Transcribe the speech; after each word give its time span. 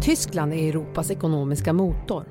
Tyskland 0.00 0.52
är 0.52 0.68
Europas 0.68 1.10
ekonomiska 1.10 1.72
motor 1.72 2.24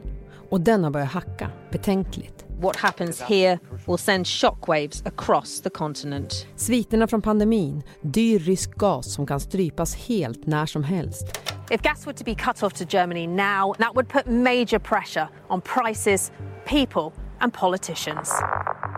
och 0.50 0.62
den 0.62 0.84
har 0.84 0.92
börjat 0.92 1.12
hacka 1.12 1.50
betänkligt. 1.72 2.46
What 2.60 2.76
happens 2.76 3.22
here 3.22 3.60
will 3.88 3.98
send 3.98 4.28
shockwaves 4.28 5.06
across 5.06 5.62
the 5.62 5.70
continent. 5.70 6.48
Sviterna 6.56 7.08
från 7.08 7.22
pandemin, 7.22 7.84
dyr 8.02 8.40
rysk 8.40 8.76
gas 8.76 9.14
som 9.14 9.28
kan 9.28 9.40
strypas 9.40 9.96
helt 9.96 10.46
när 10.46 10.66
som 10.66 10.84
helst. 10.84 11.42
If 11.72 11.82
gas 11.82 12.08
were 12.08 12.14
to 12.14 12.24
be 12.24 12.36
cut 12.36 12.64
off 12.64 12.74
to 12.74 12.86
Germany 12.90 13.28
now, 13.28 13.74
that 13.78 13.96
would 13.96 14.10
put 14.10 14.26
major 14.26 14.80
pressure 14.80 15.28
on 15.50 15.62
prices, 15.62 16.32
people 16.66 17.12
and 17.40 17.54
politicians. 17.54 18.32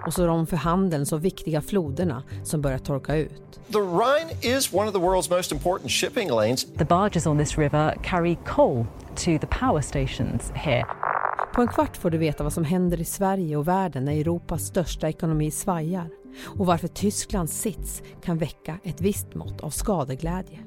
Och 0.08 0.14
så 0.14 0.26
de 0.26 0.48
för 0.48 0.58
handeln 0.58 1.05
så 1.05 1.18
viktiga 1.18 1.62
floderna 1.62 2.23
som 2.44 2.62
börjar 2.62 2.78
torka 2.78 3.16
ut. 3.16 3.60
The 3.71 3.80
Rhine 3.80 4.58
is 4.58 4.73
one 4.73 4.88
of 4.88 4.94
the 4.94 5.00
world's 5.00 5.36
most 5.36 5.52
important 5.52 5.91
shipping 5.91 6.30
lanes. 6.30 6.66
The 6.78 6.86
barges 6.86 7.28
on 7.28 7.38
this 7.38 7.58
river 7.58 7.98
carry 8.04 8.38
coal 8.45 8.86
to 9.16 9.26
the 9.40 9.48
power 9.48 9.81
stations 9.81 10.52
here. 10.55 10.86
På 11.54 11.62
en 11.62 11.67
kvart 11.67 11.98
får 11.98 12.09
du 12.09 12.17
veta 12.17 12.44
vad 12.44 12.54
som 12.54 12.64
händer 12.64 13.02
i 13.02 13.05
Sverige 13.05 13.58
och 13.58 13.67
världen 13.67 14.05
när 14.05 14.12
Europas 14.12 14.66
största 14.66 15.09
ekonomi 15.09 15.52
svajar 15.52 16.09
och 16.45 16.66
varför 16.66 16.88
Tysklands 16.88 17.62
sits 17.62 18.02
kan 18.23 18.38
väcka 18.38 18.80
ett 18.84 19.02
visst 19.02 19.36
mått 19.36 19.62
av 19.62 19.70
skadeglädje. 19.70 20.59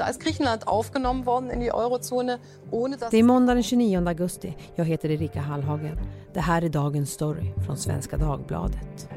Da 0.00 0.08
ist 0.08 0.20
Griechenland 0.20 0.66
aufgenommen 0.66 1.26
worden 1.26 1.50
in 1.50 1.60
die 1.60 1.72
Eurozone, 1.72 2.38
ohne 2.70 2.96
dass 2.96 3.10
Det 3.10 3.18
är 3.18 3.22
måndag 3.22 3.54
den 3.54 3.62
29 3.62 4.06
augusti. 4.08 4.56
Jag 4.74 4.84
heter 4.84 5.10
Erika 5.10 5.40
Hallhagen. 5.40 5.98
Det 6.32 6.40
här 6.40 6.62
är 6.62 6.68
dagens 6.68 7.12
story 7.12 7.52
från 7.66 7.76
Svenska 7.76 8.16
Dagbladet. 8.16 9.08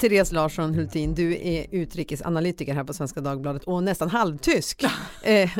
Therese 0.00 0.32
Larsson 0.32 0.74
Hultin, 0.74 1.14
du 1.14 1.48
är 1.48 1.66
utrikesanalytiker 1.70 2.74
här 2.74 2.84
på 2.84 2.94
Svenska 2.94 3.20
Dagbladet 3.20 3.64
och 3.64 3.82
nästan 3.82 4.10
halvtysk. 4.10 4.84
Eh, 5.22 5.50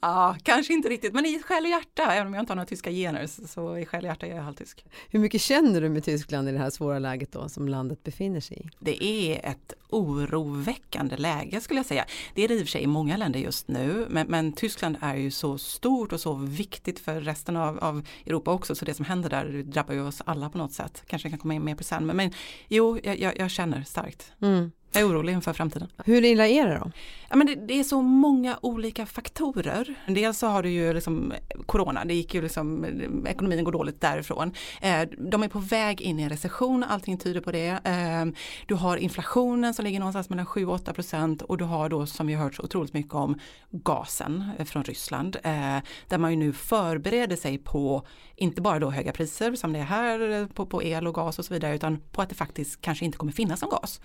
ja, 0.00 0.36
kanske 0.42 0.72
inte 0.72 0.88
riktigt, 0.88 1.14
men 1.14 1.26
i 1.26 1.42
själ 1.42 1.64
och 1.64 1.70
hjärta, 1.70 2.12
även 2.14 2.26
om 2.26 2.34
jag 2.34 2.42
inte 2.42 2.50
har 2.50 2.56
några 2.56 2.66
tyska 2.66 2.90
gener, 2.90 3.26
så 3.46 3.78
i 3.78 3.86
själ 3.86 4.04
och 4.04 4.08
hjärta 4.08 4.26
är 4.26 4.36
jag 4.36 4.42
halvtysk. 4.42 4.84
Hur 5.08 5.18
mycket 5.18 5.40
känner 5.40 5.80
du 5.80 5.88
med 5.88 6.04
Tyskland 6.04 6.48
i 6.48 6.52
det 6.52 6.58
här 6.58 6.70
svåra 6.70 6.98
läget 6.98 7.32
då 7.32 7.48
som 7.48 7.68
landet 7.68 8.04
befinner 8.04 8.40
sig 8.40 8.56
i? 8.56 8.70
Det 8.80 9.04
är 9.04 9.50
ett 9.50 9.74
oroväckande 9.88 11.16
läge 11.16 11.60
skulle 11.60 11.78
jag 11.78 11.86
säga. 11.86 12.04
Det 12.34 12.44
är 12.44 12.48
det 12.48 12.54
i 12.54 12.58
och 12.58 12.66
för 12.66 12.70
sig 12.70 12.82
i 12.82 12.86
många 12.86 13.16
länder 13.16 13.40
just 13.40 13.68
nu, 13.68 14.06
men, 14.08 14.26
men 14.26 14.52
Tyskland 14.52 14.96
är 15.00 15.16
ju 15.16 15.30
så 15.30 15.58
stort 15.58 16.12
och 16.12 16.20
så 16.20 16.34
viktigt 16.34 16.98
för 16.98 17.20
resten 17.20 17.56
av, 17.56 17.78
av, 17.78 18.06
Europa 18.26 18.50
också, 18.50 18.74
så 18.74 18.84
det 18.84 18.94
som 18.94 19.04
händer 19.04 19.30
där 19.30 19.62
drabbar 19.62 19.94
ju 19.94 20.02
oss 20.02 20.22
alla 20.24 20.50
på 20.50 20.58
något 20.58 20.72
sätt. 20.72 21.02
Kanske 21.06 21.30
kan 21.30 21.38
komma 21.38 21.54
in 21.54 21.64
mer 21.64 21.74
på 21.74 21.84
sen, 21.84 22.06
men, 22.06 22.16
men 22.16 22.32
jo, 22.68 22.98
jag, 23.02 23.18
jag, 23.18 23.38
jag 23.38 23.50
känner 23.50 23.82
starkt. 23.82 24.32
Mm. 24.42 24.70
Jag 24.92 25.02
är 25.02 25.08
orolig 25.08 25.32
inför 25.32 25.52
framtiden. 25.52 25.88
Hur 26.04 26.24
illa 26.24 26.46
är 26.46 26.66
det 26.66 26.74
då? 26.74 26.90
Ja, 27.30 27.36
men 27.36 27.46
det, 27.46 27.54
det, 27.54 27.74
är 27.74 27.84
så 27.84 28.02
många 28.02 28.58
olika 28.62 29.06
faktorer. 29.06 29.94
Dels 30.06 30.38
så 30.38 30.46
har 30.46 30.62
du 30.62 30.70
ju 30.70 30.92
liksom 30.92 31.32
corona, 31.66 32.04
det 32.04 32.14
gick 32.14 32.34
ju 32.34 32.42
liksom, 32.42 32.84
ekonomin 33.26 33.64
går 33.64 33.72
dåligt 33.72 34.00
därifrån. 34.00 34.52
Eh, 34.80 35.02
de 35.30 35.42
är 35.42 35.48
på 35.48 35.58
väg 35.58 36.00
in 36.00 36.20
i 36.20 36.22
en 36.22 36.28
recession, 36.28 36.84
allting 36.84 37.18
tyder 37.18 37.40
på 37.40 37.52
det. 37.52 37.68
Eh, 37.68 38.26
du 38.66 38.74
har 38.74 38.96
inflationen 38.96 39.74
som 39.74 39.84
ligger 39.84 39.98
någonstans 39.98 40.30
mellan 40.30 40.46
7-8 40.46 40.92
procent 40.92 41.42
och 41.42 41.58
du 41.58 41.64
har 41.64 41.88
då 41.88 42.06
som 42.06 42.26
vi 42.26 42.34
har 42.34 42.44
hört 42.44 42.54
så 42.54 42.62
otroligt 42.62 42.92
mycket 42.92 43.14
om 43.14 43.38
gasen 43.70 44.50
från 44.64 44.84
Ryssland. 44.84 45.36
Eh, 45.36 45.78
där 46.08 46.18
man 46.18 46.30
ju 46.30 46.36
nu 46.36 46.52
förbereder 46.52 47.36
sig 47.36 47.58
på 47.58 48.06
inte 48.36 48.60
bara 48.60 48.78
då 48.78 48.90
höga 48.90 49.12
priser 49.12 49.54
som 49.54 49.72
det 49.72 49.78
är 49.78 49.84
här 49.84 50.46
på, 50.54 50.66
på 50.66 50.82
el 50.82 51.06
och 51.06 51.14
gas 51.14 51.38
och 51.38 51.44
så 51.44 51.54
vidare 51.54 51.74
utan 51.74 52.00
på 52.12 52.22
att 52.22 52.28
det 52.28 52.34
faktiskt 52.34 52.80
kanske 52.80 53.04
inte 53.04 53.18
kommer 53.18 53.32
finnas 53.32 53.62
någon 53.62 53.70
gas. 53.70 54.00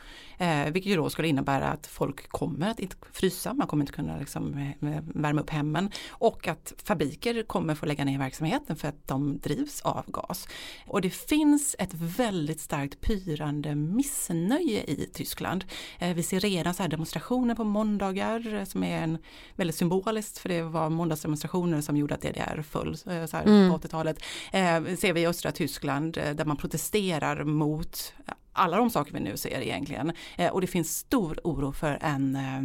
Eh, 0.73 0.83
vilket 0.83 0.91
ju 0.91 0.95
då 0.95 1.09
skulle 1.09 1.27
innebära 1.27 1.67
att 1.67 1.87
folk 1.87 2.29
kommer 2.29 2.69
att 2.69 2.79
inte 2.79 2.95
frysa, 3.11 3.53
man 3.53 3.67
kommer 3.67 3.83
inte 3.83 3.93
kunna 3.93 4.17
liksom 4.17 4.73
eh, 4.81 5.01
värma 5.15 5.41
upp 5.41 5.49
hemmen 5.49 5.91
och 6.09 6.47
att 6.47 6.73
fabriker 6.83 7.43
kommer 7.43 7.75
få 7.75 7.85
lägga 7.85 8.05
ner 8.05 8.19
verksamheten 8.19 8.75
för 8.75 8.87
att 8.87 9.07
de 9.07 9.37
drivs 9.37 9.81
av 9.81 10.03
gas. 10.07 10.47
Och 10.87 11.01
det 11.01 11.09
finns 11.09 11.75
ett 11.79 11.93
väldigt 11.93 12.59
starkt 12.59 13.01
pyrande 13.01 13.75
missnöje 13.75 14.83
i 14.83 15.09
Tyskland. 15.13 15.65
Eh, 15.99 16.15
vi 16.15 16.23
ser 16.23 16.39
redan 16.39 16.73
så 16.73 16.83
här 16.83 16.89
demonstrationer 16.89 17.55
på 17.55 17.63
måndagar 17.63 18.53
eh, 18.53 18.63
som 18.63 18.83
är 18.83 19.03
en 19.03 19.17
väldigt 19.55 19.75
symboliskt 19.75 20.37
för 20.37 20.49
det 20.49 20.61
var 20.61 20.89
måndagsdemonstrationer 20.89 21.81
som 21.81 21.97
gjorde 21.97 22.13
att 22.13 22.21
DDR 22.21 22.61
föll 22.61 22.97
så 22.97 23.09
här, 23.09 23.43
mm. 23.43 23.71
på 23.71 23.77
80-talet. 23.77 24.17
Eh, 24.51 24.95
ser 24.95 25.13
vi 25.13 25.21
i 25.21 25.27
östra 25.27 25.51
Tyskland 25.51 26.13
där 26.13 26.45
man 26.45 26.57
protesterar 26.57 27.43
mot 27.43 28.13
alla 28.53 28.77
de 28.77 28.89
saker 28.89 29.13
vi 29.13 29.19
nu 29.19 29.37
ser 29.37 29.61
egentligen. 29.61 30.11
Eh, 30.37 30.51
och 30.51 30.61
det 30.61 30.67
finns 30.67 30.97
stor 30.97 31.39
oro 31.43 31.71
för 31.71 31.97
en 32.01 32.35
eh, 32.35 32.61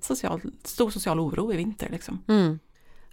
social, 0.00 0.40
stor 0.64 0.90
social 0.90 1.20
oro 1.20 1.52
i 1.52 1.56
vinter. 1.56 1.88
Liksom. 1.90 2.24
Mm. 2.28 2.58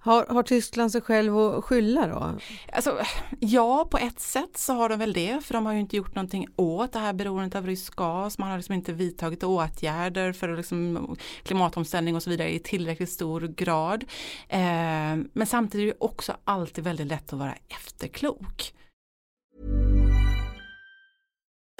Har, 0.02 0.26
har 0.26 0.44
Tyskland 0.44 0.92
sig 0.92 1.02
själv 1.02 1.38
att 1.38 1.64
skylla 1.64 2.08
då? 2.08 2.38
Alltså, 2.74 3.00
ja, 3.40 3.88
på 3.92 3.98
ett 3.98 4.20
sätt 4.20 4.58
så 4.58 4.74
har 4.74 4.90
de 4.90 5.00
väl 5.00 5.14
det, 5.14 5.46
för 5.46 5.54
de 5.54 5.66
har 5.66 5.74
ju 5.74 5.80
inte 5.80 5.98
gjort 5.98 6.16
någonting 6.16 6.48
åt 6.56 6.94
det 6.94 7.00
här 7.00 7.14
beroendet 7.14 7.56
av 7.56 7.66
rysk 7.66 7.96
gas. 7.96 8.38
Man 8.38 8.50
har 8.50 8.58
liksom 8.58 8.76
inte 8.76 8.94
vidtagit 8.94 9.44
åtgärder 9.44 10.34
för 10.34 10.58
liksom 10.58 11.16
klimatomställning 11.44 12.16
och 12.16 12.24
så 12.24 12.30
vidare 12.30 12.54
i 12.54 12.60
tillräckligt 12.60 13.10
stor 13.10 13.42
grad. 13.42 14.04
Eh, 14.48 14.60
men 15.34 15.46
samtidigt 15.48 15.88
är 15.88 15.88
det 15.94 16.06
också 16.06 16.34
alltid 16.44 16.84
väldigt 16.84 17.08
lätt 17.08 17.34
att 17.34 17.40
vara 17.40 17.56
efterklok. 17.68 18.74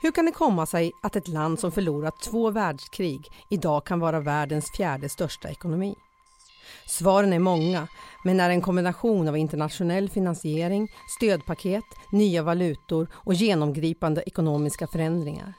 Hur 0.00 0.10
kan 0.10 0.26
det 0.26 0.32
komma 0.32 0.66
sig 0.66 0.92
att 1.02 1.16
ett 1.16 1.28
land 1.28 1.58
som 1.58 1.72
förlorat 1.72 2.20
två 2.20 2.50
världskrig 2.50 3.28
idag 3.50 3.86
kan 3.86 4.00
vara 4.00 4.20
världens 4.20 4.70
fjärde 4.76 5.08
största 5.08 5.48
ekonomi? 5.48 5.94
Svaren 6.86 7.32
är 7.32 7.38
många, 7.38 7.88
men 8.24 8.40
är 8.40 8.50
en 8.50 8.60
kombination 8.60 9.28
av 9.28 9.36
internationell 9.36 10.08
finansiering, 10.08 10.88
stödpaket, 11.18 11.84
nya 12.12 12.42
valutor 12.42 13.08
och 13.12 13.34
genomgripande 13.34 14.22
ekonomiska 14.26 14.86
förändringar. 14.86 15.54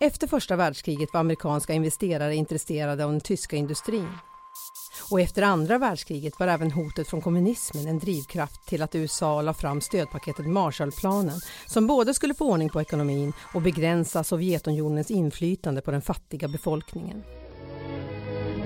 Efter 0.00 0.26
första 0.26 0.56
världskriget 0.56 1.12
var 1.12 1.20
amerikanska 1.20 1.72
investerare 1.72 2.34
intresserade 2.34 3.04
av 3.04 3.10
den 3.10 3.20
tyska 3.20 3.56
industrin. 3.56 4.08
Och 5.10 5.20
efter 5.20 5.42
andra 5.42 5.78
världskriget 5.78 6.40
var 6.40 6.46
även 6.46 6.70
hotet 6.70 7.08
från 7.08 7.20
kommunismen 7.20 7.86
en 7.86 7.98
drivkraft 7.98 8.66
till 8.66 8.82
att 8.82 8.94
USA 8.94 9.42
la 9.42 9.54
fram 9.54 9.80
stödpaketet 9.80 10.46
Marshallplanen 10.46 11.40
som 11.66 11.86
både 11.86 12.14
skulle 12.14 12.34
få 12.34 12.50
ordning 12.50 12.68
på 12.68 12.80
ekonomin 12.80 13.32
och 13.54 13.62
begränsa 13.62 14.24
Sovjetunionens 14.24 15.10
inflytande 15.10 15.80
på 15.80 15.90
den 15.90 16.02
fattiga 16.02 16.48
befolkningen. 16.48 17.22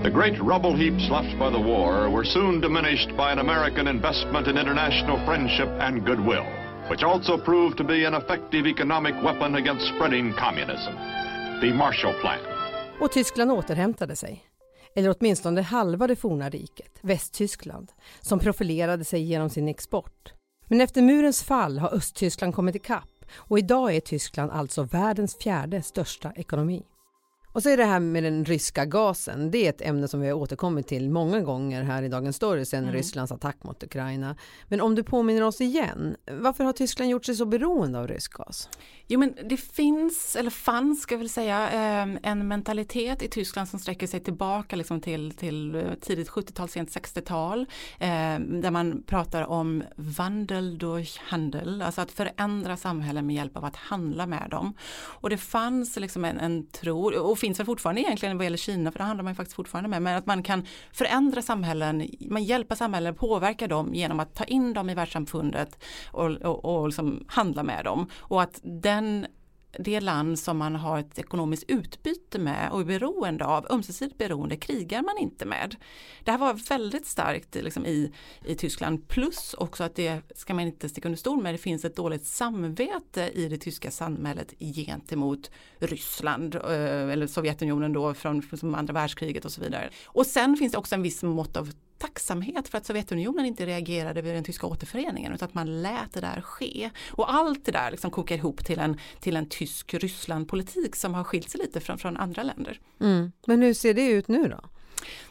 The 0.02 0.10
great 0.10 0.38
rubble 0.38 0.76
heaps 0.76 1.08
left 1.10 1.38
by 1.38 1.50
the 1.50 1.62
war 1.72 2.08
were 2.16 2.24
soon 2.24 2.60
diminished 2.60 3.10
by 3.16 3.28
an 3.34 3.38
American 3.38 3.88
investment 3.88 4.46
in 4.46 4.58
international 4.58 5.18
friendship 5.26 5.68
and 5.80 6.06
goodwill, 6.06 6.46
which 6.90 7.02
also 7.02 7.38
proved 7.38 7.76
to 7.78 7.84
be 7.84 8.06
an 8.08 8.14
effective 8.14 8.68
economic 8.68 9.14
weapon 9.24 9.54
against 9.54 9.86
spreading 9.94 10.32
communism. 10.32 10.94
The 11.60 11.72
Marshall 11.74 12.14
Plan. 12.20 12.38
Och 13.00 13.12
Tyskland 13.12 13.52
återhämtade 13.52 14.16
sig 14.16 14.45
eller 14.96 15.14
åtminstone 15.18 15.62
halva 15.62 16.06
det 16.06 16.16
forna 16.16 16.50
riket, 16.50 16.98
Västtyskland, 17.00 17.92
som 18.20 18.38
profilerade 18.38 19.04
sig 19.04 19.22
genom 19.22 19.50
sin 19.50 19.68
export. 19.68 20.32
Men 20.66 20.80
efter 20.80 21.02
murens 21.02 21.42
fall 21.42 21.78
har 21.78 21.94
Östtyskland 21.94 22.54
kommit 22.54 22.74
ikapp 22.74 23.24
och 23.34 23.58
idag 23.58 23.94
är 23.94 24.00
Tyskland 24.00 24.50
alltså 24.50 24.82
världens 24.82 25.36
fjärde 25.36 25.82
största 25.82 26.32
ekonomi. 26.32 26.82
Och 27.56 27.62
så 27.62 27.68
är 27.68 27.76
det 27.76 27.84
här 27.84 28.00
med 28.00 28.22
den 28.22 28.44
ryska 28.44 28.84
gasen. 28.84 29.50
Det 29.50 29.66
är 29.66 29.70
ett 29.70 29.82
ämne 29.82 30.08
som 30.08 30.20
vi 30.20 30.28
har 30.28 30.34
återkommit 30.34 30.86
till 30.86 31.10
många 31.10 31.40
gånger 31.40 31.82
här 31.82 32.02
i 32.02 32.08
Dagens 32.08 32.36
Story 32.36 32.64
sedan 32.64 32.84
mm. 32.84 32.94
Rysslands 32.94 33.32
attack 33.32 33.64
mot 33.64 33.82
Ukraina. 33.82 34.36
Men 34.68 34.80
om 34.80 34.94
du 34.94 35.02
påminner 35.02 35.42
oss 35.42 35.60
igen, 35.60 36.16
varför 36.30 36.64
har 36.64 36.72
Tyskland 36.72 37.10
gjort 37.10 37.24
sig 37.24 37.34
så 37.34 37.46
beroende 37.46 37.98
av 37.98 38.08
rysk 38.08 38.32
gas? 38.32 38.68
Jo 39.08 39.20
men 39.20 39.34
det 39.48 39.56
finns, 39.56 40.36
eller 40.36 40.50
fanns 40.50 41.02
ska 41.02 41.14
jag 41.14 41.18
väl 41.18 41.28
säga, 41.28 41.70
ehm, 41.70 42.18
en 42.22 42.48
mentalitet 42.48 43.22
i 43.22 43.28
Tyskland 43.28 43.68
som 43.68 43.78
sträcker 43.78 44.06
sig 44.06 44.20
tillbaka 44.20 44.76
liksom 44.76 45.00
till, 45.00 45.30
till 45.30 45.74
eh, 45.74 45.82
tidigt 46.00 46.28
70-tal, 46.28 46.68
sent 46.68 46.90
60-tal. 46.90 47.66
Ehm, 47.98 48.60
där 48.60 48.70
man 48.70 49.02
pratar 49.02 49.42
om 49.42 49.82
vandel 49.96 50.78
durch 50.78 51.20
handel, 51.20 51.82
alltså 51.82 52.00
att 52.00 52.10
förändra 52.12 52.76
samhällen 52.76 53.26
med 53.26 53.36
hjälp 53.36 53.56
av 53.56 53.64
att 53.64 53.76
handla 53.76 54.26
med 54.26 54.48
dem. 54.50 54.74
Och 55.04 55.30
det 55.30 55.38
fanns 55.38 55.96
liksom 55.96 56.24
en, 56.24 56.38
en 56.38 56.66
tro, 56.66 57.20
och 57.20 57.38
finns 57.46 57.58
väl 57.58 57.66
fortfarande 57.66 58.00
egentligen 58.00 58.38
vad 58.38 58.44
gäller 58.44 58.56
Kina, 58.56 58.92
för 58.92 58.98
det 58.98 59.04
handlar 59.04 59.24
man 59.24 59.32
ju 59.32 59.36
faktiskt 59.36 59.56
fortfarande 59.56 59.88
med, 59.88 60.02
men 60.02 60.16
att 60.16 60.26
man 60.26 60.42
kan 60.42 60.66
förändra 60.92 61.42
samhällen, 61.42 62.08
man 62.20 62.44
hjälper 62.44 62.74
samhällen, 62.74 63.14
påverka 63.14 63.66
dem 63.66 63.94
genom 63.94 64.20
att 64.20 64.34
ta 64.34 64.44
in 64.44 64.72
dem 64.72 64.90
i 64.90 64.94
världssamfundet 64.94 65.84
och, 66.12 66.30
och, 66.30 66.64
och 66.64 66.86
liksom 66.86 67.24
handla 67.28 67.62
med 67.62 67.84
dem. 67.84 68.06
Och 68.18 68.42
att 68.42 68.60
den 68.62 69.26
det 69.78 70.00
land 70.00 70.38
som 70.38 70.58
man 70.58 70.76
har 70.76 70.98
ett 70.98 71.18
ekonomiskt 71.18 71.64
utbyte 71.70 72.38
med 72.38 72.70
och 72.72 72.80
är 72.80 72.84
beroende 72.84 73.44
av, 73.44 73.66
ömsesidigt 73.70 74.18
beroende, 74.18 74.56
krigar 74.56 75.02
man 75.02 75.18
inte 75.18 75.46
med. 75.46 75.76
Det 76.24 76.30
här 76.30 76.38
var 76.38 76.54
väldigt 76.68 77.06
starkt 77.06 77.54
liksom, 77.54 77.86
i, 77.86 78.12
i 78.44 78.54
Tyskland 78.54 79.08
plus 79.08 79.54
också 79.58 79.84
att 79.84 79.94
det 79.94 80.22
ska 80.34 80.54
man 80.54 80.66
inte 80.66 80.88
sticka 80.88 81.08
under 81.08 81.18
stol 81.18 81.42
med, 81.42 81.54
det 81.54 81.58
finns 81.58 81.84
ett 81.84 81.96
dåligt 81.96 82.24
samvete 82.24 83.30
i 83.34 83.48
det 83.48 83.58
tyska 83.58 83.90
samhället 83.90 84.54
gentemot 84.58 85.50
Ryssland 85.78 86.54
eh, 86.54 87.10
eller 87.10 87.26
Sovjetunionen 87.26 87.92
då 87.92 88.14
från, 88.14 88.42
från 88.42 88.74
andra 88.74 88.94
världskriget 88.94 89.44
och 89.44 89.52
så 89.52 89.60
vidare. 89.60 89.90
Och 90.06 90.26
sen 90.26 90.56
finns 90.56 90.72
det 90.72 90.78
också 90.78 90.94
en 90.94 91.02
viss 91.02 91.22
mått 91.22 91.56
av 91.56 91.72
tacksamhet 91.98 92.68
för 92.68 92.78
att 92.78 92.86
Sovjetunionen 92.86 93.46
inte 93.46 93.66
reagerade 93.66 94.22
vid 94.22 94.34
den 94.34 94.44
tyska 94.44 94.66
återföreningen 94.66 95.32
utan 95.32 95.48
att 95.48 95.54
man 95.54 95.82
lät 95.82 96.12
det 96.12 96.20
där 96.20 96.40
ske. 96.40 96.90
Och 97.10 97.34
allt 97.34 97.64
det 97.64 97.72
där 97.72 97.90
liksom 97.90 98.10
kokar 98.10 98.34
ihop 98.36 98.64
till 98.64 98.78
en, 98.78 99.00
till 99.20 99.36
en 99.36 99.48
tysk 99.48 99.94
Rysslandpolitik 99.94 100.96
som 100.96 101.14
har 101.14 101.24
skilt 101.24 101.50
sig 101.50 101.60
lite 101.60 101.80
från, 101.80 101.98
från 101.98 102.16
andra 102.16 102.42
länder. 102.42 102.80
Mm. 103.00 103.32
Men 103.46 103.62
hur 103.62 103.74
ser 103.74 103.94
det 103.94 104.06
ut 104.06 104.28
nu 104.28 104.48
då? 104.48 104.60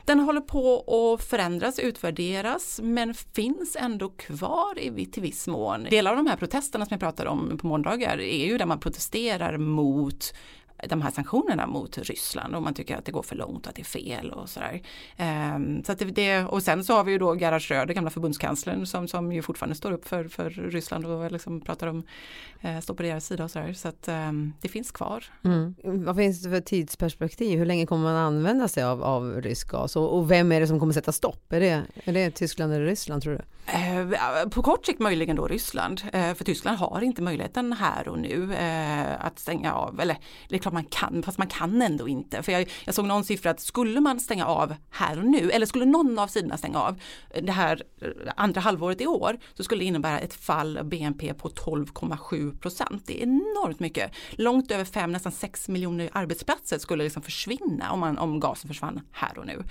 Den 0.05 0.19
håller 0.19 0.41
på 0.41 0.83
att 0.87 1.23
förändras, 1.23 1.79
utvärderas 1.79 2.79
men 2.83 3.13
finns 3.13 3.75
ändå 3.79 4.09
kvar 4.09 4.79
i, 4.79 5.05
till 5.05 5.21
viss 5.21 5.47
mån. 5.47 5.83
Delar 5.83 6.11
av 6.11 6.17
de 6.17 6.27
här 6.27 6.37
protesterna 6.37 6.85
som 6.85 6.93
jag 6.93 6.99
pratade 6.99 7.29
om 7.29 7.57
på 7.57 7.67
måndagar 7.67 8.21
är 8.21 8.45
ju 8.45 8.57
där 8.57 8.65
man 8.65 8.79
protesterar 8.79 9.57
mot 9.57 10.33
de 10.89 11.01
här 11.01 11.11
sanktionerna 11.11 11.67
mot 11.67 11.97
Ryssland 11.97 12.55
och 12.55 12.63
man 12.63 12.73
tycker 12.73 12.97
att 12.97 13.05
det 13.05 13.11
går 13.11 13.23
för 13.23 13.35
långt 13.35 13.65
och 13.65 13.69
att 13.69 13.75
det 13.75 13.81
är 13.81 13.83
fel 13.83 14.31
och 14.31 14.49
sådär. 14.49 14.81
Um, 15.55 15.83
så 15.83 15.91
att 15.91 15.99
det, 15.99 16.05
det, 16.05 16.43
och 16.43 16.63
sen 16.63 16.83
så 16.83 16.93
har 16.93 17.03
vi 17.03 17.11
ju 17.11 17.17
då 17.17 17.35
Gerhard 17.35 17.61
Schröder, 17.61 17.93
gamla 17.93 18.09
förbundskanslern 18.09 18.85
som, 18.85 19.07
som 19.07 19.31
ju 19.31 19.41
fortfarande 19.41 19.75
står 19.75 19.91
upp 19.91 20.07
för, 20.07 20.27
för 20.27 20.49
Ryssland 20.49 21.05
och 21.05 21.31
liksom 21.31 21.61
pratar 21.61 21.87
om, 21.87 22.03
uh, 22.65 22.79
står 22.79 22.93
på 22.93 23.03
deras 23.03 23.25
sida 23.25 23.43
och 23.43 23.51
sådär. 23.51 23.73
Så 23.73 23.87
att 23.87 24.07
um, 24.07 24.53
det 24.61 24.69
finns 24.69 24.91
kvar. 24.91 25.23
Mm. 25.43 25.75
Vad 25.83 26.15
finns 26.15 26.43
det 26.43 26.49
för 26.49 26.61
tidsperspektiv? 26.61 27.59
Hur 27.59 27.65
länge 27.65 27.85
kommer 27.85 28.03
man 28.03 28.15
använda 28.15 28.67
sig 28.67 28.83
av, 28.83 29.03
av 29.03 29.41
rysk 29.41 29.71
gas 29.71 29.95
och, 29.95 30.17
och 30.17 30.31
vem 30.31 30.51
är 30.51 30.59
det 30.59 30.67
som 30.67 30.79
kommer 30.79 30.93
sätta 30.93 31.11
stopp? 31.11 31.53
Är 31.53 31.59
det, 31.59 31.83
är 32.03 32.13
det 32.13 32.31
Tyskland 32.31 32.73
eller 32.73 32.85
Ryssland 32.85 33.23
tror 33.23 33.33
du? 33.33 33.41
Uh, 33.65 34.49
på 34.49 34.61
kort 34.61 34.85
sikt 34.85 34.99
möjligen 34.99 35.35
då 35.35 35.47
Ryssland, 35.47 36.01
uh, 36.05 36.33
för 36.33 36.43
Tyskland 36.43 36.77
har 36.77 37.01
inte 37.01 37.21
möjligheten 37.21 37.73
här 37.73 38.07
och 38.07 38.19
nu 38.19 38.55
att 39.19 39.39
stänga 39.39 39.73
av, 39.73 39.99
eller 39.99 40.17
klart 40.65 40.73
man 40.73 40.85
kan, 40.85 41.23
fast 41.23 41.37
man 41.37 41.47
kan 41.47 41.81
ändå 41.81 42.07
inte. 42.07 42.43
För 42.43 42.51
jag, 42.51 42.69
jag 42.85 42.95
såg 42.95 43.05
någon 43.05 43.23
siffra 43.23 43.51
att 43.51 43.59
skulle 43.59 44.01
man 44.01 44.19
stänga 44.19 44.45
av 44.45 44.75
här 44.89 45.19
och 45.19 45.25
nu, 45.25 45.51
eller 45.51 45.65
skulle 45.65 45.85
någon 45.85 46.19
av 46.19 46.27
sidorna 46.27 46.57
stänga 46.57 46.79
av 46.79 46.99
eh, 47.29 47.43
det 47.43 47.51
här 47.51 47.81
eh, 48.01 48.07
andra 48.35 48.61
halvåret 48.61 49.01
i 49.01 49.07
år, 49.07 49.37
så 49.53 49.63
skulle 49.63 49.81
det 49.81 49.85
innebära 49.85 50.19
ett 50.19 50.33
fall 50.33 50.77
av 50.77 50.85
BNP 50.85 51.33
på 51.33 51.49
12,7 51.49 52.57
procent. 52.57 53.03
Det 53.05 53.21
är 53.21 53.23
enormt 53.23 53.79
mycket. 53.79 54.11
Långt 54.31 54.71
över 54.71 54.85
5, 54.85 55.11
nästan 55.11 55.31
6 55.31 55.69
miljoner 55.69 56.09
arbetsplatser 56.11 56.77
skulle 56.77 57.03
liksom 57.03 57.21
försvinna 57.21 57.91
om, 57.91 57.99
man, 57.99 58.17
om 58.17 58.39
gasen 58.39 58.67
försvann 58.67 59.01
här 59.11 59.39
och 59.39 59.45
nu. 59.45 59.63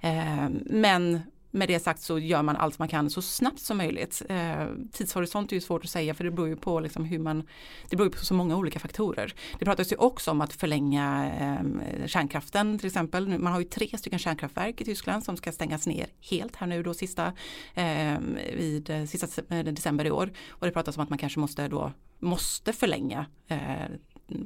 Eh, 0.00 0.48
men 0.64 1.20
med 1.56 1.68
det 1.68 1.80
sagt 1.80 2.02
så 2.02 2.18
gör 2.18 2.42
man 2.42 2.56
allt 2.56 2.78
man 2.78 2.88
kan 2.88 3.10
så 3.10 3.22
snabbt 3.22 3.60
som 3.60 3.76
möjligt. 3.76 4.22
Eh, 4.28 4.66
tidshorisont 4.92 5.52
är 5.52 5.56
ju 5.56 5.60
svårt 5.60 5.84
att 5.84 5.90
säga 5.90 6.14
för 6.14 6.24
det 6.24 6.30
beror 6.30 6.48
ju 6.48 6.56
på 6.56 6.80
liksom 6.80 7.04
hur 7.04 7.18
man, 7.18 7.48
det 7.90 7.96
beror 7.96 8.10
på 8.10 8.24
så 8.24 8.34
många 8.34 8.56
olika 8.56 8.78
faktorer. 8.78 9.34
Det 9.58 9.64
pratas 9.64 9.92
ju 9.92 9.96
också 9.96 10.30
om 10.30 10.40
att 10.40 10.52
förlänga 10.52 11.30
eh, 11.40 12.06
kärnkraften 12.06 12.78
till 12.78 12.86
exempel. 12.86 13.38
Man 13.38 13.52
har 13.52 13.60
ju 13.60 13.66
tre 13.66 13.98
stycken 13.98 14.18
kärnkraftverk 14.18 14.80
i 14.80 14.84
Tyskland 14.84 15.24
som 15.24 15.36
ska 15.36 15.52
stängas 15.52 15.86
ner 15.86 16.06
helt 16.30 16.56
här 16.56 16.66
nu 16.66 16.82
då 16.82 16.94
sista, 16.94 17.32
eh, 17.74 18.18
vid, 18.56 18.90
eh, 18.90 19.04
sista 19.04 19.56
eh, 19.56 19.64
december 19.64 20.04
i 20.04 20.10
år. 20.10 20.32
Och 20.48 20.66
det 20.66 20.72
pratas 20.72 20.96
om 20.96 21.02
att 21.02 21.10
man 21.10 21.18
kanske 21.18 21.40
måste 21.40 21.68
då 21.68 21.92
måste 22.18 22.72
förlänga 22.72 23.26
eh, 23.48 23.84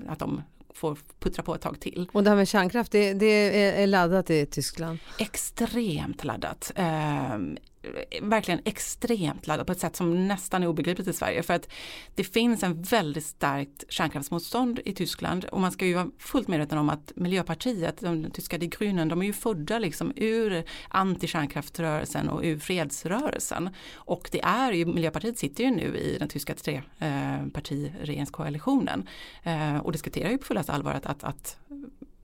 att 0.09 0.19
de 0.19 0.43
får 0.75 0.99
puttra 1.19 1.43
på 1.43 1.55
ett 1.55 1.61
tag 1.61 1.81
till. 1.81 2.11
Och 2.12 2.25
det 2.25 2.31
här 2.31 2.37
med 2.37 2.49
kärnkraft, 2.49 2.93
det, 2.93 3.12
det 3.12 3.81
är 3.82 3.87
laddat 3.87 4.31
i 4.31 4.46
Tyskland? 4.46 4.99
Extremt 5.19 6.25
laddat. 6.25 6.72
Eh, 6.76 7.38
verkligen 8.23 8.61
extremt 8.65 9.47
laddad 9.47 9.67
på 9.67 9.73
ett 9.73 9.81
sätt 9.81 9.97
som 9.97 10.29
nästan 10.29 10.62
är 10.62 10.67
obegripligt 10.67 11.09
i 11.09 11.12
Sverige. 11.12 11.43
För 11.43 11.55
att 11.55 11.69
det 12.15 12.25
finns 12.25 12.62
en 12.62 12.82
väldigt 12.82 13.25
starkt 13.25 13.85
kärnkraftsmotstånd 13.88 14.81
i 14.85 14.94
Tyskland 14.94 15.44
och 15.44 15.61
man 15.61 15.73
ska 15.73 15.87
ju 15.87 15.94
vara 15.94 16.11
fullt 16.19 16.49
medveten 16.49 16.79
om 16.79 16.91
att 16.91 17.12
Miljöpartiet, 17.17 18.00
de 18.00 18.31
tyska 18.31 18.59
Die 18.59 18.69
Grünen, 18.69 19.09
de 19.09 19.23
är 19.23 19.27
ju 19.27 19.32
födda 19.32 19.79
liksom 19.79 20.12
ur 20.17 20.65
antikärnkraftsrörelsen 20.88 22.29
och 22.29 22.41
ur 22.44 22.59
fredsrörelsen. 22.59 23.71
Och 23.94 24.29
det 24.32 24.41
är 24.41 24.73
ju, 24.73 24.87
Miljöpartiet 24.87 25.38
sitter 25.38 25.65
ju 25.65 25.71
nu 25.71 25.97
i 25.97 26.17
den 26.19 26.29
tyska 26.29 26.55
trepartiregeringskoalitionen 26.55 29.09
eh, 29.43 29.75
eh, 29.75 29.81
och 29.81 29.93
diskuterar 29.93 30.31
ju 30.31 30.38
på 30.38 30.44
fullaste 30.44 30.73
allvar 30.73 30.93
att, 30.93 31.06
att, 31.06 31.25
att 31.25 31.59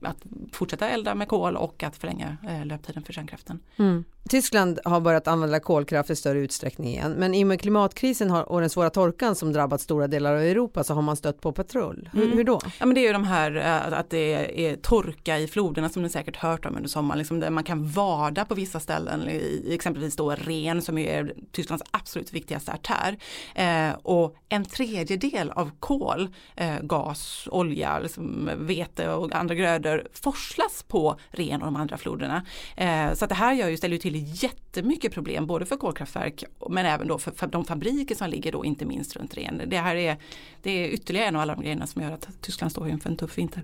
att 0.01 0.17
fortsätta 0.51 0.89
elda 0.89 1.15
med 1.15 1.27
kol 1.27 1.57
och 1.57 1.83
att 1.83 1.97
förlänga 1.97 2.37
eh, 2.47 2.65
löptiden 2.65 3.03
för 3.03 3.13
kärnkraften. 3.13 3.59
Mm. 3.77 4.03
Tyskland 4.29 4.79
har 4.85 4.99
börjat 4.99 5.27
använda 5.27 5.59
kolkraft 5.59 6.09
i 6.09 6.15
större 6.15 6.39
utsträckning 6.39 6.87
igen 6.87 7.11
men 7.11 7.33
i 7.33 7.43
och 7.43 7.47
med 7.47 7.61
klimatkrisen 7.61 8.31
och 8.31 8.61
den 8.61 8.69
svåra 8.69 8.89
torkan 8.89 9.35
som 9.35 9.53
drabbat 9.53 9.81
stora 9.81 10.07
delar 10.07 10.33
av 10.33 10.41
Europa 10.41 10.83
så 10.83 10.93
har 10.93 11.01
man 11.01 11.15
stött 11.15 11.41
på 11.41 11.51
patrull. 11.51 12.09
Hur, 12.13 12.23
mm. 12.23 12.37
hur 12.37 12.43
då? 12.43 12.59
Ja, 12.79 12.85
men 12.85 12.95
det 12.95 13.01
är 13.01 13.07
ju 13.07 13.13
de 13.13 13.23
här 13.23 13.55
eh, 13.55 13.99
att 13.99 14.09
det 14.09 14.65
är 14.67 14.75
torka 14.75 15.39
i 15.39 15.47
floderna 15.47 15.89
som 15.89 16.03
ni 16.03 16.09
säkert 16.09 16.35
hört 16.35 16.65
om 16.65 16.75
under 16.75 16.89
sommaren. 16.89 17.19
Liksom 17.19 17.39
där 17.39 17.49
man 17.49 17.63
kan 17.63 17.87
vada 17.87 18.45
på 18.45 18.55
vissa 18.55 18.79
ställen, 18.79 19.29
exempelvis 19.69 20.15
då 20.15 20.31
Ren 20.31 20.81
som 20.81 20.97
är 20.97 21.33
Tysklands 21.51 21.83
absolut 21.91 22.33
viktigaste 22.33 22.71
artär. 22.71 23.17
Eh, 23.55 23.95
och 24.03 24.35
en 24.49 24.65
tredjedel 24.65 25.51
av 25.51 25.71
kol, 25.79 26.29
eh, 26.55 26.75
gas, 26.81 27.47
olja, 27.51 27.99
liksom 27.99 28.49
vete 28.57 29.09
och 29.09 29.35
andra 29.35 29.55
grödor 29.55 29.86
forslas 30.13 30.83
på 30.87 31.19
Ren 31.29 31.61
och 31.61 31.67
de 31.67 31.75
andra 31.75 31.97
floderna. 31.97 32.45
Eh, 32.77 33.13
så 33.13 33.25
att 33.25 33.29
det 33.29 33.35
här 33.35 33.53
gör 33.53 33.69
ju, 33.69 33.77
ställer 33.77 33.95
ju 33.95 33.99
till 33.99 34.43
jättemycket 34.43 35.13
problem 35.13 35.47
både 35.47 35.65
för 35.65 35.75
kolkraftverk 35.75 36.43
men 36.69 36.85
även 36.85 37.07
då 37.07 37.17
för, 37.17 37.31
för 37.31 37.47
de 37.47 37.65
fabriker 37.65 38.15
som 38.15 38.29
ligger 38.29 38.51
då 38.51 38.65
inte 38.65 38.85
minst 38.85 39.15
runt 39.15 39.37
Ren. 39.37 39.61
Det 39.67 39.77
här 39.77 39.95
är, 39.95 40.17
det 40.61 40.71
är 40.71 40.89
ytterligare 40.89 41.27
en 41.27 41.35
av 41.35 41.41
alla 41.41 41.55
de 41.55 41.61
grejerna 41.61 41.87
som 41.87 42.01
gör 42.01 42.11
att 42.11 42.29
Tyskland 42.41 42.71
står 42.71 42.89
inför 42.89 43.09
en 43.09 43.17
tuff 43.17 43.37
vinter. 43.37 43.63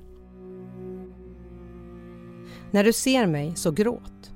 När 2.71 2.83
du 2.83 2.93
ser 2.93 3.27
mig 3.27 3.55
så 3.55 3.71
gråt. 3.71 4.31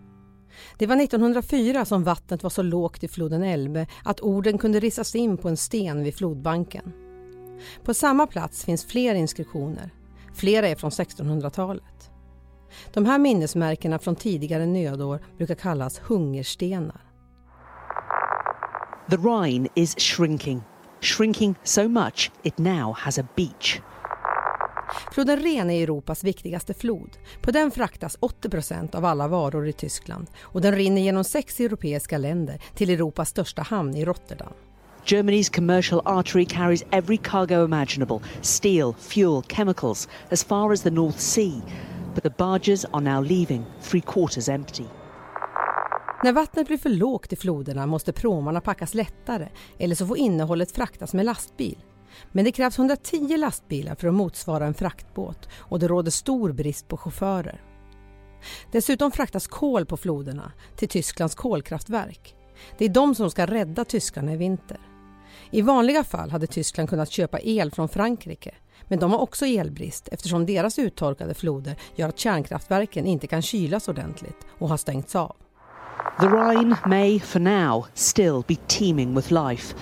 Det 0.78 0.88
var 0.88 1.04
1904 1.04 1.86
som 1.86 2.04
vattnet 2.04 2.44
var 2.44 2.50
så 2.50 2.62
lågt 2.62 3.04
i 3.04 3.08
floden 3.08 3.44
Elbe 3.44 3.88
att 4.04 4.22
orden 4.22 4.58
kunde 4.58 4.80
rissas 4.80 5.16
in 5.16 5.38
på 5.38 5.50
en 5.50 5.58
sten 5.58 6.04
vid 6.04 6.16
flodbanken. 6.16 6.94
På 7.84 7.94
samma 7.94 8.28
plats 8.28 8.66
finns 8.66 8.86
fler 8.86 9.16
inskriptioner. 9.16 9.92
Flera 10.38 10.68
är 10.68 10.76
från 10.76 10.90
1600-talet. 10.90 12.12
De 12.94 13.06
här 13.06 13.20
minnesmärkena 13.20 14.00
från 14.00 14.16
tidigare 14.16 14.66
nödår 14.66 15.20
brukar 15.38 15.56
kallas 15.56 16.00
hungerstenar. 16.00 17.02
The 19.10 19.18
Rhine 19.18 19.68
is 19.76 19.96
shrinking. 19.98 20.62
Shrinking 21.02 21.56
so 21.64 21.88
much 21.88 22.32
it 22.44 22.58
now 22.58 22.94
has 22.98 23.20
a 23.20 23.28
beach. 23.36 23.82
Floden 25.12 25.40
Ren 25.40 25.70
är 25.70 25.84
Europas 25.84 26.24
viktigaste 26.24 26.74
flod. 26.74 27.18
På 27.42 27.52
den 27.52 27.72
fraktas 27.72 28.18
80% 28.18 28.96
av 28.96 29.06
alla 29.06 29.28
varor 29.28 29.68
i 29.68 29.74
Tyskland 29.74 30.28
och 30.42 30.62
den 30.62 30.76
rinner 30.76 31.02
genom 31.02 31.24
sex 31.24 31.60
europeiska 31.60 32.18
länder 32.18 32.62
till 32.76 32.90
Europas 32.90 33.30
största 33.30 33.62
hamn 33.62 33.96
i 33.96 34.06
Rotterdam. 34.06 34.54
Germany's 35.08 35.50
commercial 35.50 36.02
artery 36.06 36.46
carries 36.46 36.84
every 36.92 37.18
cargo 37.18 37.64
imaginable 37.64 38.22
steel, 38.42 38.94
fuel, 38.94 39.42
chemicals 39.48 40.08
as 40.32 40.44
far 40.44 40.74
as 40.74 40.82
the 40.82 40.92
North 40.92 41.20
Sea. 41.20 41.62
But 42.14 42.24
the 42.24 42.30
barges 42.30 42.86
are 42.86 43.02
now 43.02 43.22
leaving, 43.22 43.66
three 43.82 44.02
quarters 44.02 44.50
empty. 44.50 44.86
När 46.24 46.34
vattnet 46.34 46.68
blir 46.68 46.78
för 46.78 46.90
lågt 46.90 47.34
i 47.34 47.36
floderna 47.36 47.86
måste 47.86 48.14
pråmarna 48.14 48.62
packas 48.62 48.94
lättare 48.94 49.50
eller 49.80 49.96
så 49.96 50.08
får 50.08 50.18
innehållet 50.18 50.72
fraktas 50.72 51.14
med 51.14 51.26
lastbil. 51.26 51.78
Men 52.32 52.46
det 52.46 52.52
krävs 52.52 52.78
110 52.78 53.38
lastbilar 53.38 53.96
för 53.96 54.08
att 54.08 54.14
motsvara 54.14 54.66
en 54.66 54.74
fraktbåt 54.74 55.50
och 55.58 55.80
det 55.80 55.88
råder 55.88 56.12
stor 56.12 56.52
brist 56.52 56.88
på 56.88 56.98
chaufförer. 56.98 57.62
Dessutom 58.72 59.12
fraktas 59.12 59.48
kol 59.48 59.86
på 59.86 59.98
floderna 59.98 60.52
till 60.76 60.90
Tysklands 60.90 61.36
kolkraftverk. 61.36 62.36
Det 62.78 62.86
är 62.86 62.90
de 62.90 63.16
som 63.16 63.32
ska 63.32 63.46
rädda 63.46 63.86
tyskarna 63.86 64.34
i 64.34 64.38
vinter. 64.38 64.80
I 65.52 65.62
vanliga 65.62 66.04
fall 66.04 66.30
hade 66.30 66.48
Tyskland 66.48 66.90
kunnat 66.90 67.12
köpa 67.12 67.40
el 67.40 67.72
från 67.72 67.90
Frankrike 67.90 68.52
men 68.88 69.00
de 69.00 69.12
har 69.12 69.20
också 69.20 69.46
elbrist 69.46 70.08
eftersom 70.12 70.46
deras 70.46 70.80
uttorkade 70.80 71.34
floder 71.34 71.76
gör 71.96 72.10
att 72.10 72.20
kärnkraftverken 72.20 73.06
inte 73.06 73.28
kan 73.28 73.42
kylas 73.42 73.88
ordentligt 73.88 74.38
och 74.60 74.70
har 74.70 74.78
stängts 74.78 75.16
av. 75.16 75.36
The 76.20 76.28
Rhine 76.28 76.76
may, 76.86 77.20
for 77.20 77.40
now, 77.40 77.86
still 77.94 78.44
be 78.48 78.56
teeming 78.68 79.16
with 79.16 79.32
life. 79.32 79.76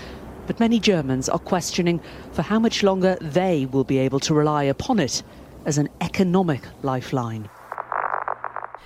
But 0.47 0.59
many 0.59 0.79
Germans 0.83 1.29
are 1.29 1.39
questioning 1.49 1.99
for 2.33 2.43
how 2.43 2.59
much 2.59 2.83
longer 2.83 3.17
they 3.33 3.65
will 3.65 3.85
be 3.85 4.05
able 4.05 4.19
to 4.19 4.39
rely 4.39 4.69
upon 4.69 4.99
it 4.99 5.25
as 5.65 5.77
an 5.77 5.87
economic 5.99 6.61
lifeline. 6.81 7.49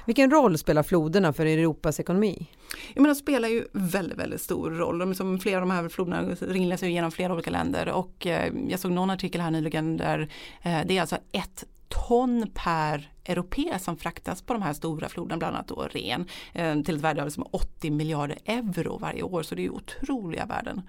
Vilken 0.09 0.31
roll 0.31 0.57
spelar 0.57 0.83
floderna 0.83 1.33
för 1.33 1.45
Europas 1.45 1.99
ekonomi? 1.99 2.47
Jag 2.93 3.01
menar, 3.01 3.15
de 3.15 3.19
spelar 3.19 3.49
ju 3.49 3.65
väldigt, 3.71 4.17
väldigt 4.17 4.41
stor 4.41 4.71
roll. 4.71 4.99
De 4.99 5.15
som 5.15 5.39
flera 5.39 5.57
av 5.57 5.61
de 5.61 5.71
här 5.71 5.89
floderna 5.89 6.21
ringlar 6.41 6.77
sig 6.77 6.91
genom 6.91 7.11
flera 7.11 7.33
olika 7.33 7.51
länder 7.51 7.89
och 7.89 8.27
eh, 8.27 8.53
jag 8.67 8.79
såg 8.79 8.91
någon 8.91 9.09
artikel 9.09 9.41
här 9.41 9.51
nyligen 9.51 9.97
där 9.97 10.19
eh, 10.61 10.79
det 10.85 10.97
är 10.97 11.01
alltså 11.01 11.17
ett 11.31 11.65
ton 11.87 12.51
per 12.53 13.11
europé 13.25 13.79
som 13.79 13.97
fraktas 13.97 14.41
på 14.41 14.53
de 14.53 14.61
här 14.61 14.73
stora 14.73 15.09
floderna, 15.09 15.37
bland 15.37 15.55
annat 15.55 15.67
då 15.67 15.87
ren, 15.91 16.25
eh, 16.53 16.81
till 16.81 16.95
ett 16.95 17.01
värde 17.01 17.21
av 17.21 17.27
liksom 17.27 17.47
80 17.51 17.91
miljarder 17.91 18.37
euro 18.45 18.97
varje 18.97 19.23
år. 19.23 19.43
Så 19.43 19.55
det 19.55 19.61
är 19.61 19.63
ju 19.63 19.69
otroliga 19.69 20.45
värden. 20.45 20.81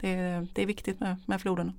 Det 0.00 0.14
är, 0.14 0.46
det 0.52 0.62
är 0.62 0.66
viktigt 0.66 1.00
med, 1.00 1.16
med 1.26 1.40
floden. 1.40 1.72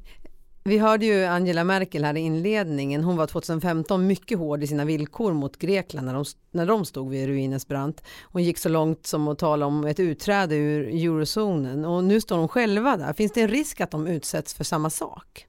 Vi 0.68 0.78
hörde 0.78 1.06
ju 1.06 1.26
Angela 1.26 1.64
Merkel 1.64 2.04
här 2.04 2.18
i 2.18 2.20
inledningen. 2.20 3.04
Hon 3.04 3.18
var 3.18 3.28
2015 3.28 4.08
mycket 4.08 4.38
hård 4.38 4.64
i 4.64 4.68
sina 4.68 4.86
villkor 4.86 5.34
mot 5.34 5.58
Grekland 5.58 6.08
när 6.08 6.14
de, 6.14 6.26
när 6.52 6.66
de 6.66 6.86
stod 6.86 7.10
vid 7.10 7.28
ruinens 7.28 7.68
brant. 7.68 8.04
Hon 8.24 8.44
gick 8.44 8.58
så 8.58 8.70
långt 8.70 9.08
som 9.08 9.28
att 9.28 9.40
tala 9.40 9.66
om 9.66 9.86
ett 9.86 10.00
utträde 10.00 10.56
ur 10.56 10.88
eurozonen 10.88 11.86
och 11.86 12.04
nu 12.04 12.22
står 12.22 12.38
de 12.38 12.48
själva 12.48 12.98
där. 12.98 13.14
Finns 13.14 13.32
det 13.32 13.42
en 13.42 13.48
risk 13.48 13.82
att 13.82 13.92
de 13.92 14.08
utsätts 14.08 14.54
för 14.54 14.64
samma 14.64 14.90
sak? 14.90 15.48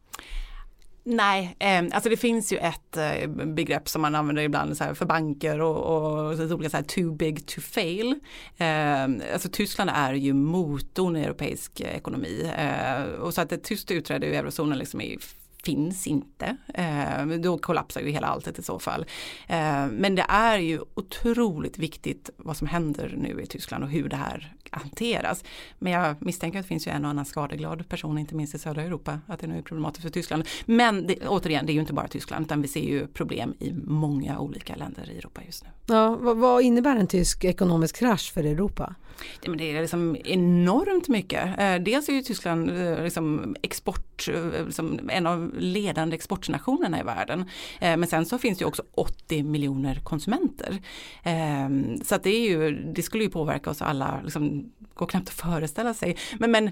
Nej, 1.04 1.56
eh, 1.58 1.84
alltså 1.92 2.10
det 2.10 2.16
finns 2.16 2.52
ju 2.52 2.56
ett 2.56 2.96
eh, 2.96 3.28
begrepp 3.28 3.88
som 3.88 4.02
man 4.02 4.14
använder 4.14 4.42
ibland 4.42 4.76
så 4.76 4.94
för 4.94 5.06
banker 5.06 5.60
och, 5.60 5.76
och 5.76 6.52
olika 6.52 6.70
så 6.70 6.76
här 6.76 6.84
too 6.84 7.12
big 7.12 7.46
to 7.46 7.60
fail. 7.60 8.14
Eh, 8.56 9.02
alltså 9.32 9.48
Tyskland 9.52 9.90
är 9.94 10.14
ju 10.14 10.32
motorn 10.32 11.16
i 11.16 11.24
europeisk 11.24 11.80
eh, 11.80 11.96
ekonomi 11.96 12.50
eh, 12.58 13.02
och 13.02 13.34
så 13.34 13.40
att 13.40 13.52
ett 13.52 13.64
tyskt 13.64 13.90
utträde 13.90 14.26
ur 14.26 14.34
eurozonen 14.34 14.78
liksom 14.78 15.00
är 15.00 15.16
finns 15.64 16.06
inte. 16.06 16.56
Eh, 16.74 17.26
då 17.26 17.58
kollapsar 17.58 18.00
ju 18.00 18.10
hela 18.10 18.26
alltet 18.26 18.58
i 18.58 18.62
så 18.62 18.78
fall. 18.78 19.06
Eh, 19.46 19.86
men 19.86 20.14
det 20.14 20.26
är 20.28 20.58
ju 20.58 20.80
otroligt 20.94 21.78
viktigt 21.78 22.30
vad 22.36 22.56
som 22.56 22.66
händer 22.66 23.14
nu 23.18 23.40
i 23.42 23.46
Tyskland 23.46 23.84
och 23.84 23.90
hur 23.90 24.08
det 24.08 24.16
här 24.16 24.54
hanteras. 24.70 25.44
Men 25.78 25.92
jag 25.92 26.16
misstänker 26.20 26.58
att 26.58 26.64
det 26.64 26.68
finns 26.68 26.86
ju 26.86 26.90
en 26.90 27.04
och 27.04 27.10
annan 27.10 27.24
skadeglad 27.24 27.88
person, 27.88 28.18
inte 28.18 28.34
minst 28.34 28.54
i 28.54 28.58
södra 28.58 28.82
Europa, 28.82 29.20
att 29.26 29.40
det 29.40 29.46
nu 29.46 29.58
är 29.58 29.62
problematiskt 29.62 30.02
för 30.02 30.10
Tyskland. 30.10 30.44
Men 30.66 31.06
det, 31.06 31.28
återigen, 31.28 31.66
det 31.66 31.72
är 31.72 31.74
ju 31.74 31.80
inte 31.80 31.92
bara 31.92 32.08
Tyskland, 32.08 32.46
utan 32.46 32.62
vi 32.62 32.68
ser 32.68 32.80
ju 32.80 33.06
problem 33.06 33.54
i 33.58 33.72
många 33.84 34.38
olika 34.38 34.76
länder 34.76 35.10
i 35.10 35.18
Europa 35.18 35.40
just 35.46 35.64
nu. 35.64 35.70
Ja, 35.86 36.16
vad, 36.20 36.36
vad 36.36 36.62
innebär 36.62 36.96
en 36.96 37.06
tysk 37.06 37.44
ekonomisk 37.44 37.96
krasch 37.96 38.32
för 38.32 38.44
Europa? 38.44 38.94
Ja, 39.42 39.50
men 39.50 39.58
det 39.58 39.76
är 39.76 39.80
liksom 39.80 40.16
enormt 40.24 41.08
mycket. 41.08 41.58
Eh, 41.58 41.74
dels 41.74 42.08
är 42.08 42.12
ju 42.12 42.22
Tyskland 42.22 42.70
liksom 43.02 43.56
export, 43.62 44.28
liksom 44.66 45.00
en 45.08 45.26
av 45.26 45.47
ledande 45.58 46.14
exportnationerna 46.14 47.00
i 47.00 47.02
världen. 47.02 47.40
Eh, 47.80 47.96
men 47.96 48.06
sen 48.06 48.26
så 48.26 48.38
finns 48.38 48.58
det 48.58 48.62
ju 48.62 48.66
också 48.66 48.82
80 48.94 49.42
miljoner 49.42 50.00
konsumenter. 50.04 50.78
Ehm, 51.22 52.00
så 52.04 52.14
att 52.14 52.22
det, 52.22 52.30
är 52.30 52.48
ju, 52.48 52.92
det 52.92 53.02
skulle 53.02 53.24
ju 53.24 53.30
påverka 53.30 53.70
oss 53.70 53.82
alla, 53.82 54.20
liksom, 54.22 54.72
går 54.94 55.06
knappt 55.06 55.28
att 55.28 55.34
föreställa 55.34 55.94
sig. 55.94 56.16
Men, 56.38 56.50
men 56.50 56.70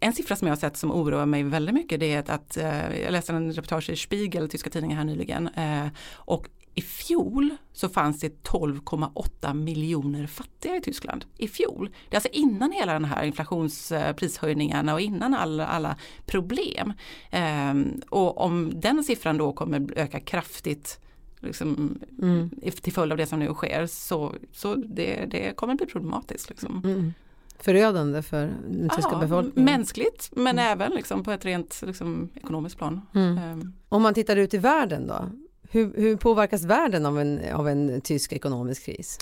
en 0.00 0.12
siffra 0.12 0.36
som 0.36 0.48
jag 0.48 0.52
har 0.52 0.60
sett 0.60 0.76
som 0.76 0.92
oroar 0.92 1.26
mig 1.26 1.42
väldigt 1.42 1.74
mycket 1.74 2.00
det 2.00 2.12
är 2.12 2.18
att, 2.18 2.28
att 2.28 2.56
jag 3.02 3.12
läste 3.12 3.32
en 3.32 3.52
reportage 3.52 3.90
i 3.90 3.96
Spiegel, 3.96 4.48
tyska 4.48 4.70
tidningen 4.70 4.98
här 4.98 5.04
nyligen 5.04 5.48
eh, 5.48 5.86
och 6.14 6.48
i 6.74 6.82
fjol 6.82 7.56
så 7.72 7.88
fanns 7.88 8.20
det 8.20 8.48
12,8 8.48 9.54
miljoner 9.54 10.26
fattiga 10.26 10.76
i 10.76 10.80
Tyskland. 10.80 11.24
I 11.36 11.48
fjol. 11.48 11.90
Det 12.08 12.16
är 12.16 12.18
alltså 12.18 12.28
innan 12.32 12.72
hela 12.72 12.92
den 12.92 13.04
här 13.04 13.24
inflationsprishöjningarna 13.24 14.94
och 14.94 15.00
innan 15.00 15.34
alla, 15.34 15.66
alla 15.66 15.96
problem. 16.26 16.92
Ehm, 17.30 18.00
och 18.10 18.40
om 18.40 18.80
den 18.80 19.04
siffran 19.04 19.36
då 19.36 19.52
kommer 19.52 19.98
öka 19.98 20.20
kraftigt 20.20 21.00
liksom, 21.40 21.98
mm. 22.22 22.50
till 22.82 22.92
följd 22.92 23.12
av 23.12 23.18
det 23.18 23.26
som 23.26 23.38
nu 23.38 23.54
sker 23.54 23.86
så, 23.86 24.34
så 24.52 24.74
det, 24.74 25.26
det 25.30 25.56
kommer 25.56 25.74
bli 25.74 25.86
problematiskt. 25.86 26.48
Liksom. 26.48 26.82
Mm. 26.84 27.12
Förödande 27.58 28.22
för 28.22 28.52
den 28.68 28.88
tyska 28.88 29.12
ja, 29.12 29.18
befolkningen? 29.18 29.64
Mänskligt 29.64 30.30
men 30.32 30.58
mm. 30.58 30.72
även 30.72 30.92
liksom, 30.92 31.24
på 31.24 31.30
ett 31.30 31.44
rent 31.44 31.82
liksom, 31.86 32.28
ekonomiskt 32.34 32.78
plan. 32.78 33.00
Um. 33.12 33.72
Om 33.88 34.02
man 34.02 34.14
tittar 34.14 34.36
ut 34.36 34.54
i 34.54 34.58
världen 34.58 35.06
då? 35.06 35.30
Hur, 35.74 35.92
hur 35.96 36.16
påverkas 36.16 36.64
världen 36.64 37.06
av 37.06 37.20
en, 37.20 37.40
av 37.52 37.68
en 37.68 38.00
tysk 38.00 38.32
ekonomisk 38.32 38.84
kris? 38.84 39.18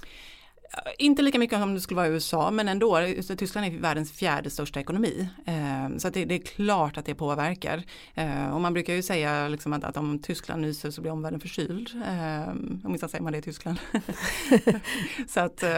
Inte 0.98 1.22
lika 1.22 1.38
mycket 1.38 1.58
som 1.58 1.74
det 1.74 1.80
skulle 1.80 1.96
vara 1.96 2.06
i 2.06 2.10
USA 2.10 2.50
men 2.50 2.68
ändå. 2.68 2.98
Tyskland 3.38 3.66
är 3.66 3.78
världens 3.78 4.12
fjärde 4.12 4.50
största 4.50 4.80
ekonomi. 4.80 5.28
Eh, 5.46 5.96
så 5.98 6.08
det, 6.08 6.24
det, 6.24 6.34
är 6.34 6.38
klart 6.38 6.98
att 6.98 7.06
det 7.06 7.14
påverkar. 7.14 7.82
Eh, 8.14 8.54
och 8.54 8.60
man 8.60 8.72
brukar 8.72 8.94
ju 8.94 9.02
säga 9.02 9.48
liksom 9.48 9.72
att, 9.72 9.84
att, 9.84 9.96
om 9.96 10.18
Tyskland 10.18 10.62
nyser 10.62 10.90
så 10.90 11.00
blir 11.00 11.12
omvärlden 11.12 11.40
förkyld. 11.40 11.90
Eh, 12.06 12.48
om 12.84 12.92
inte 12.92 13.08
säger 13.08 13.22
man 13.22 13.32
det 13.32 13.38
i 13.38 13.42
Tyskland. 13.42 13.78
så 15.28 15.40
att 15.40 15.62
eh, 15.62 15.68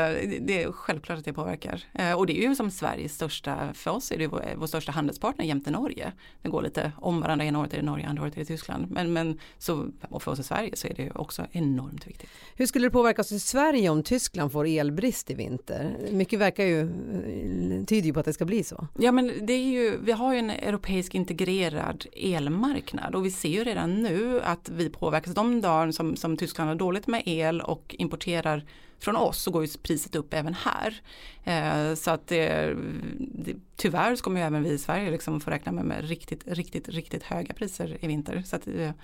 det 0.41 0.63
är 0.63 0.73
självklart 0.73 1.19
att 1.19 1.25
det 1.25 1.33
påverkar. 1.33 1.83
Eh, 1.93 2.13
och 2.13 2.27
det 2.27 2.39
är 2.39 2.49
ju 2.49 2.55
som 2.55 2.71
Sveriges 2.71 3.15
största, 3.15 3.75
för 3.75 3.91
oss 3.91 4.13
är 4.13 4.19
det 4.19 4.27
vår, 4.27 4.45
vår 4.57 4.67
största 4.67 4.93
handelspartner 4.93 5.45
jämte 5.45 5.71
Norge. 5.71 6.13
Det 6.43 6.49
går 6.49 6.63
lite 6.63 6.93
om 6.97 7.21
varandra, 7.21 7.45
ena 7.45 7.61
året 7.61 7.73
är 7.73 7.77
det 7.77 7.83
Norge, 7.83 8.07
andra 8.07 8.23
året 8.23 8.35
är 8.35 8.39
det 8.39 8.45
Tyskland. 8.45 8.91
Men, 8.91 9.13
men 9.13 9.39
så, 9.59 9.87
och 10.09 10.23
för 10.23 10.33
oss 10.33 10.39
i 10.39 10.43
Sverige 10.43 10.77
så 10.77 10.87
är 10.89 10.95
det 10.95 11.11
också 11.11 11.47
enormt 11.53 12.07
viktigt. 12.07 12.31
Hur 12.57 12.67
skulle 12.67 12.87
det 12.87 12.91
påverka 12.91 13.23
oss 13.23 13.33
i 13.33 13.41
Sverige 13.41 13.89
om 13.89 14.03
Tyskland 14.03 14.53
får 14.53 14.67
el 14.67 14.84
elbrist 14.85 15.31
i 15.31 15.35
vinter. 15.35 15.97
Mycket 16.12 16.38
verkar 16.38 16.64
ju, 16.64 16.81
eh, 16.81 17.85
tyder 17.85 18.07
ju 18.07 18.12
på 18.12 18.21
att 18.21 18.26
det 18.26 18.33
ska 18.33 18.45
bli 18.45 18.64
så. 18.64 18.88
Ja 18.99 19.12
men 19.12 19.33
det 19.47 19.53
är 19.53 19.64
ju, 19.64 19.99
vi 20.03 20.12
har 20.12 20.33
ju 20.33 20.38
en 20.38 20.50
europeisk 20.50 21.14
integrerad 21.14 22.07
elmarknad 22.12 23.14
och 23.14 23.26
vi 23.26 23.31
ser 23.31 23.49
ju 23.49 23.64
redan 23.64 24.03
nu 24.03 24.41
att 24.41 24.69
vi 24.69 24.91
påverkas. 24.91 25.35
De 25.35 25.61
dagar 25.61 25.91
som, 25.91 26.17
som 26.17 26.37
Tyskland 26.37 26.69
har 26.69 26.75
dåligt 26.76 27.07
med 27.07 27.23
el 27.26 27.61
och 27.61 27.95
importerar 27.99 28.64
från 28.99 29.17
oss 29.17 29.43
så 29.43 29.50
går 29.50 29.64
ju 29.64 29.79
priset 29.83 30.14
upp 30.14 30.35
även 30.35 30.55
här. 30.55 31.00
Eh, 31.45 31.95
så 31.95 32.11
att 32.11 32.26
det, 32.26 32.76
det, 33.19 33.55
tyvärr 33.76 34.17
så 34.17 34.25
kommer 34.25 34.41
ju 34.41 34.47
även 34.47 34.62
vi 34.62 34.71
i 34.71 34.79
Sverige 34.79 35.11
liksom 35.11 35.41
få 35.41 35.50
räkna 35.50 35.73
med, 35.73 35.85
med 35.85 36.09
riktigt, 36.09 36.43
riktigt, 36.47 36.88
riktigt 36.88 37.23
höga 37.23 37.55
priser 37.55 37.99
i 38.00 38.07
vinter. 38.07 38.43
Så 38.47 38.57
att 38.57 38.67
eh, 38.67 38.73
det, 38.75 38.95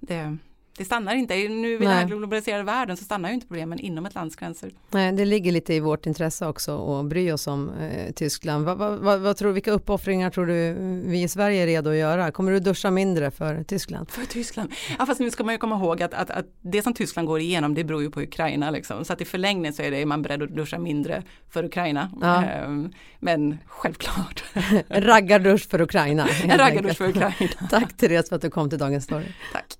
det 0.00 0.36
det 0.80 0.84
stannar 0.84 1.14
inte, 1.14 1.34
nu 1.34 1.74
i 1.74 1.78
den 1.78 1.88
här 1.88 2.06
globaliserade 2.06 2.64
världen 2.64 2.96
så 2.96 3.04
stannar 3.04 3.28
ju 3.28 3.34
inte 3.34 3.46
problemen 3.46 3.78
inom 3.78 4.06
ett 4.06 4.14
lands 4.14 4.36
gränser. 4.36 4.70
Nej, 4.90 5.12
det 5.12 5.24
ligger 5.24 5.52
lite 5.52 5.74
i 5.74 5.80
vårt 5.80 6.06
intresse 6.06 6.46
också 6.46 7.00
att 7.00 7.06
bry 7.06 7.32
oss 7.32 7.46
om 7.46 7.70
eh, 7.70 8.12
Tyskland. 8.12 8.64
Vad, 8.64 8.78
vad, 8.78 8.98
vad, 8.98 9.20
vad, 9.20 9.36
tror, 9.36 9.52
vilka 9.52 9.70
uppoffringar 9.70 10.30
tror 10.30 10.46
du 10.46 10.72
vi 11.04 11.22
i 11.22 11.28
Sverige 11.28 11.62
är 11.62 11.66
redo 11.66 11.90
att 11.90 11.96
göra? 11.96 12.30
Kommer 12.30 12.52
du 12.52 12.60
duscha 12.60 12.90
mindre 12.90 13.30
för 13.30 13.62
Tyskland? 13.62 14.10
För 14.10 14.24
Tyskland? 14.24 14.72
Ja, 14.98 15.06
fast 15.06 15.20
nu 15.20 15.30
ska 15.30 15.44
man 15.44 15.54
ju 15.54 15.58
komma 15.58 15.76
ihåg 15.76 16.02
att, 16.02 16.14
att, 16.14 16.30
att 16.30 16.46
det 16.60 16.82
som 16.82 16.94
Tyskland 16.94 17.28
går 17.28 17.40
igenom 17.40 17.74
det 17.74 17.84
beror 17.84 18.02
ju 18.02 18.10
på 18.10 18.20
Ukraina 18.20 18.70
liksom. 18.70 19.04
Så 19.04 19.12
att 19.12 19.20
i 19.20 19.24
förlängningen 19.24 19.72
så 19.72 19.82
är, 19.82 19.90
det, 19.90 20.02
är 20.02 20.06
man 20.06 20.22
beredd 20.22 20.42
att 20.42 20.56
duscha 20.56 20.78
mindre 20.78 21.22
för 21.50 21.64
Ukraina. 21.64 22.10
Ja. 22.20 22.44
Ehm, 22.44 22.92
men 23.18 23.58
självklart. 23.66 24.44
Raggardusch 24.88 25.68
för 25.70 25.80
Ukraina. 25.80 26.28
En 26.44 26.58
raggardusch 26.58 26.96
för 26.96 27.08
Ukraina. 27.08 27.34
Tack 27.70 27.96
Therese 27.96 28.28
för 28.28 28.36
att 28.36 28.42
du 28.42 28.50
kom 28.50 28.70
till 28.70 28.78
Dagens 28.78 29.04
Story. 29.04 29.26
Tack. 29.52 29.79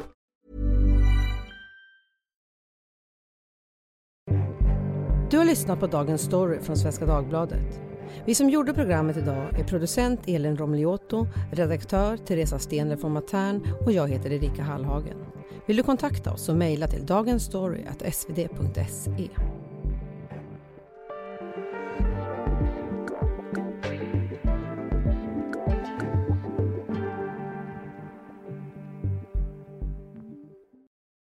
Du 5.31 5.37
har 5.37 5.45
lyssnat 5.45 5.79
på 5.79 5.87
dagens 5.87 6.21
story 6.21 6.59
från 6.59 6.77
Svenska 6.77 7.05
Dagbladet. 7.05 7.81
Vi 8.25 8.35
som 8.35 8.49
gjorde 8.49 8.73
programmet 8.73 9.17
idag 9.17 9.59
är 9.59 9.63
producent 9.63 10.19
Elin 10.27 10.57
Romliotto, 10.57 11.27
redaktör 11.51 12.17
Teresa 12.17 12.59
Stenler 12.59 12.97
från 12.97 13.11
Matern 13.11 13.67
och 13.85 13.91
jag 13.91 14.07
heter 14.07 14.31
Erika 14.31 14.63
Hallhagen. 14.63 15.17
Vill 15.65 15.77
du 15.77 15.83
kontakta 15.83 16.31
oss 16.31 16.41
så 16.41 16.55
mejla 16.55 16.87
till 16.87 17.05
dagensstory.svd.se. 17.05 19.29